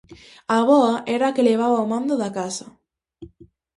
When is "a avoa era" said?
0.53-1.25